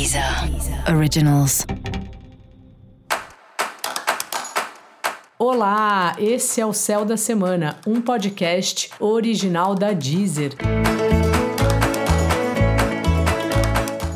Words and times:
Deezer 0.00 0.24
Originals. 0.96 1.66
Olá, 5.38 6.16
esse 6.18 6.58
é 6.58 6.64
o 6.64 6.72
Céu 6.72 7.04
da 7.04 7.18
Semana, 7.18 7.76
um 7.86 8.00
podcast 8.00 8.88
original 8.98 9.74
da 9.74 9.92
Deezer. 9.92 10.52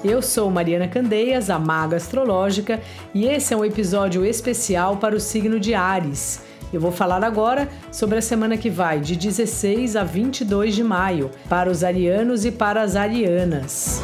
Eu 0.03 0.23
sou 0.23 0.51
Mariana 0.51 0.89
Candeias, 0.89 1.51
a 1.51 1.59
maga 1.59 1.99
astrológica, 1.99 2.81
e 3.13 3.27
esse 3.27 3.53
é 3.53 3.57
um 3.57 3.63
episódio 3.63 4.25
especial 4.25 4.97
para 4.97 5.15
o 5.15 5.21
signo 5.21 5.61
de 5.61 5.75
Ares. 5.75 6.41
Eu 6.73 6.81
vou 6.81 6.93
falar 6.93 7.23
agora 7.23 7.69
sobre 7.93 8.17
a 8.17 8.23
semana 8.23 8.57
que 8.57 8.71
vai 8.71 9.01
de 9.01 9.17
16 9.17 9.97
a 9.97 10.03
22 10.03 10.75
de 10.75 10.83
maio, 10.83 11.31
para 11.47 11.71
os 11.71 11.85
arianos 11.85 12.47
e 12.47 12.51
para 12.51 12.81
as 12.81 12.97
arianas. 12.97 14.03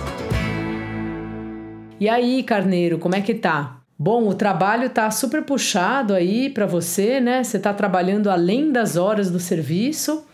E 2.01 2.09
aí, 2.09 2.43
carneiro, 2.43 2.99
como 2.99 3.15
é 3.15 3.21
que 3.21 3.35
tá? 3.35 3.77
Bom, 3.99 4.27
o 4.27 4.33
trabalho 4.33 4.89
tá 4.89 5.11
super 5.11 5.43
puxado 5.43 6.15
aí 6.15 6.49
para 6.49 6.65
você, 6.65 7.21
né? 7.21 7.45
Você 7.45 7.59
tá 7.59 7.75
trabalhando 7.75 8.31
além 8.31 8.73
das 8.73 8.97
horas 8.97 9.31
do 9.31 9.39
serviço, 9.39 10.25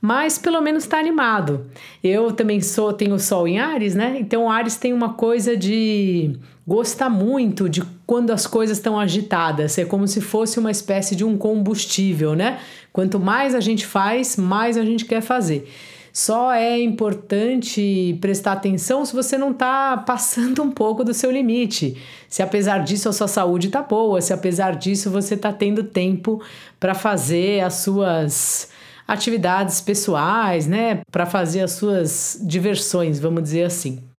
mas 0.00 0.38
pelo 0.38 0.62
menos 0.62 0.86
tá 0.86 0.98
animado. 0.98 1.66
Eu 2.02 2.32
também 2.32 2.62
sou, 2.62 2.94
tenho 2.94 3.18
sol 3.18 3.46
em 3.46 3.60
Ares, 3.60 3.94
né? 3.94 4.16
Então 4.18 4.50
Ares 4.50 4.76
tem 4.76 4.94
uma 4.94 5.12
coisa 5.12 5.54
de 5.54 6.34
gostar 6.66 7.10
muito 7.10 7.68
de 7.68 7.82
quando 8.06 8.30
as 8.30 8.46
coisas 8.46 8.78
estão 8.78 8.98
agitadas. 8.98 9.76
É 9.76 9.84
como 9.84 10.08
se 10.08 10.22
fosse 10.22 10.58
uma 10.58 10.70
espécie 10.70 11.14
de 11.14 11.26
um 11.26 11.36
combustível, 11.36 12.34
né? 12.34 12.58
Quanto 12.90 13.20
mais 13.20 13.54
a 13.54 13.60
gente 13.60 13.84
faz, 13.86 14.38
mais 14.38 14.78
a 14.78 14.84
gente 14.84 15.04
quer 15.04 15.20
fazer. 15.20 15.70
Só 16.12 16.52
é 16.52 16.78
importante 16.78 18.18
prestar 18.20 18.52
atenção 18.52 19.04
se 19.04 19.14
você 19.14 19.38
não 19.38 19.52
está 19.52 19.96
passando 19.96 20.62
um 20.62 20.70
pouco 20.70 21.02
do 21.02 21.14
seu 21.14 21.30
limite. 21.30 21.96
Se 22.28 22.42
apesar 22.42 22.84
disso 22.84 23.08
a 23.08 23.12
sua 23.12 23.28
saúde 23.28 23.68
está 23.68 23.82
boa, 23.82 24.20
se 24.20 24.32
apesar 24.32 24.76
disso 24.76 25.10
você 25.10 25.34
está 25.34 25.52
tendo 25.52 25.84
tempo 25.84 26.42
para 26.78 26.94
fazer 26.94 27.64
as 27.64 27.74
suas 27.76 28.68
atividades 29.08 29.80
pessoais, 29.80 30.66
né? 30.66 31.00
Para 31.10 31.24
fazer 31.24 31.62
as 31.62 31.72
suas 31.72 32.38
diversões, 32.42 33.18
vamos 33.18 33.42
dizer 33.42 33.64
assim. 33.64 34.11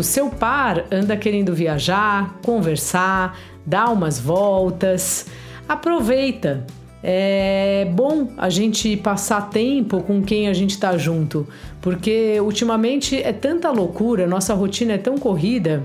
O 0.00 0.02
seu 0.02 0.30
par 0.30 0.86
anda 0.90 1.14
querendo 1.14 1.54
viajar, 1.54 2.38
conversar, 2.42 3.38
dar 3.66 3.90
umas 3.90 4.18
voltas. 4.18 5.26
Aproveita. 5.68 6.66
É 7.02 7.86
bom 7.92 8.28
a 8.38 8.48
gente 8.48 8.96
passar 8.96 9.50
tempo 9.50 10.02
com 10.02 10.22
quem 10.22 10.48
a 10.48 10.54
gente 10.54 10.70
está 10.70 10.96
junto, 10.96 11.46
porque 11.82 12.40
ultimamente 12.40 13.22
é 13.22 13.30
tanta 13.30 13.70
loucura, 13.70 14.26
nossa 14.26 14.54
rotina 14.54 14.94
é 14.94 14.98
tão 14.98 15.18
corrida 15.18 15.82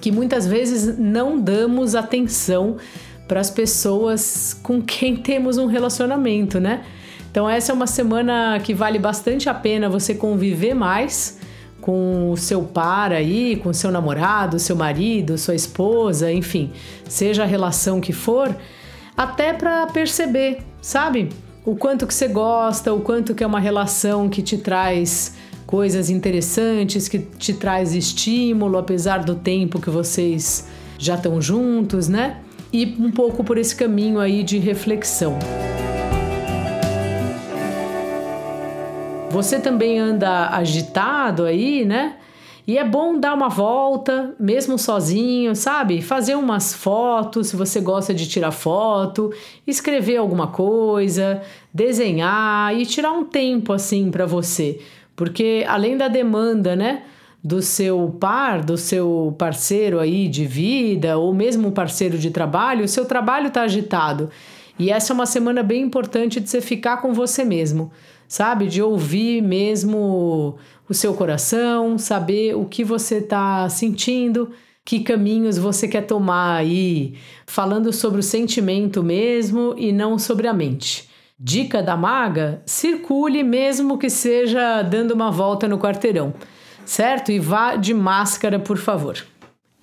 que 0.00 0.10
muitas 0.10 0.48
vezes 0.48 0.98
não 0.98 1.40
damos 1.40 1.94
atenção 1.94 2.78
para 3.28 3.38
as 3.38 3.50
pessoas 3.50 4.52
com 4.64 4.82
quem 4.82 5.14
temos 5.22 5.58
um 5.58 5.66
relacionamento, 5.66 6.58
né? 6.58 6.82
Então 7.30 7.48
essa 7.48 7.70
é 7.70 7.72
uma 7.72 7.86
semana 7.86 8.58
que 8.64 8.74
vale 8.74 8.98
bastante 8.98 9.48
a 9.48 9.54
pena 9.54 9.88
você 9.88 10.12
conviver 10.12 10.74
mais 10.74 11.38
com 11.84 12.30
o 12.30 12.36
seu 12.38 12.62
par 12.62 13.12
aí, 13.12 13.56
com 13.56 13.70
seu 13.70 13.90
namorado, 13.90 14.58
seu 14.58 14.74
marido, 14.74 15.36
sua 15.36 15.54
esposa, 15.54 16.32
enfim, 16.32 16.72
seja 17.06 17.42
a 17.42 17.46
relação 17.46 18.00
que 18.00 18.10
for, 18.10 18.56
até 19.14 19.52
para 19.52 19.86
perceber, 19.88 20.60
sabe? 20.80 21.28
O 21.62 21.76
quanto 21.76 22.06
que 22.06 22.14
você 22.14 22.26
gosta, 22.26 22.90
o 22.94 23.02
quanto 23.02 23.34
que 23.34 23.44
é 23.44 23.46
uma 23.46 23.60
relação 23.60 24.30
que 24.30 24.40
te 24.40 24.56
traz 24.56 25.34
coisas 25.66 26.08
interessantes, 26.08 27.06
que 27.06 27.18
te 27.18 27.52
traz 27.52 27.94
estímulo, 27.94 28.78
apesar 28.78 29.18
do 29.22 29.34
tempo 29.34 29.78
que 29.78 29.90
vocês 29.90 30.66
já 30.96 31.16
estão 31.16 31.38
juntos, 31.38 32.08
né? 32.08 32.38
E 32.72 32.96
um 32.98 33.10
pouco 33.10 33.44
por 33.44 33.58
esse 33.58 33.76
caminho 33.76 34.20
aí 34.20 34.42
de 34.42 34.56
reflexão. 34.56 35.38
Você 39.34 39.58
também 39.58 39.98
anda 39.98 40.48
agitado 40.50 41.42
aí, 41.42 41.84
né? 41.84 42.18
E 42.68 42.78
é 42.78 42.84
bom 42.84 43.18
dar 43.18 43.34
uma 43.34 43.48
volta, 43.48 44.32
mesmo 44.38 44.78
sozinho, 44.78 45.56
sabe? 45.56 46.00
Fazer 46.00 46.36
umas 46.36 46.72
fotos, 46.72 47.48
se 47.48 47.56
você 47.56 47.80
gosta 47.80 48.14
de 48.14 48.28
tirar 48.28 48.52
foto, 48.52 49.32
escrever 49.66 50.18
alguma 50.18 50.46
coisa, 50.46 51.42
desenhar 51.72 52.78
e 52.78 52.86
tirar 52.86 53.10
um 53.10 53.24
tempo 53.24 53.72
assim 53.72 54.08
para 54.08 54.24
você. 54.24 54.78
Porque 55.16 55.64
além 55.66 55.96
da 55.96 56.06
demanda, 56.06 56.76
né, 56.76 57.02
do 57.42 57.60
seu 57.60 58.16
par, 58.20 58.62
do 58.62 58.78
seu 58.78 59.34
parceiro 59.36 59.98
aí 59.98 60.28
de 60.28 60.46
vida 60.46 61.18
ou 61.18 61.34
mesmo 61.34 61.72
parceiro 61.72 62.16
de 62.16 62.30
trabalho, 62.30 62.84
o 62.84 62.88
seu 62.88 63.04
trabalho 63.04 63.48
está 63.48 63.62
agitado. 63.62 64.30
E 64.78 64.92
essa 64.92 65.12
é 65.12 65.14
uma 65.14 65.26
semana 65.26 65.60
bem 65.64 65.82
importante 65.82 66.38
de 66.38 66.48
você 66.48 66.60
ficar 66.60 66.98
com 66.98 67.12
você 67.12 67.44
mesmo 67.44 67.90
sabe? 68.34 68.66
De 68.66 68.82
ouvir 68.82 69.40
mesmo 69.40 70.56
o 70.88 70.92
seu 70.92 71.14
coração, 71.14 71.96
saber 71.96 72.56
o 72.56 72.64
que 72.64 72.82
você 72.82 73.18
está 73.18 73.68
sentindo, 73.68 74.50
que 74.84 75.00
caminhos 75.00 75.56
você 75.56 75.86
quer 75.86 76.02
tomar 76.02 76.56
aí, 76.56 77.14
falando 77.46 77.92
sobre 77.92 78.18
o 78.18 78.24
sentimento 78.24 79.04
mesmo 79.04 79.76
e 79.78 79.92
não 79.92 80.18
sobre 80.18 80.48
a 80.48 80.52
mente. 80.52 81.08
Dica 81.38 81.80
da 81.80 81.96
maga: 81.96 82.60
circule 82.66 83.44
mesmo 83.44 83.98
que 83.98 84.10
seja 84.10 84.82
dando 84.82 85.12
uma 85.12 85.30
volta 85.30 85.68
no 85.68 85.78
quarteirão, 85.78 86.34
certo? 86.84 87.30
E 87.30 87.38
vá 87.38 87.76
de 87.76 87.94
máscara, 87.94 88.58
por 88.58 88.78
favor. 88.78 89.16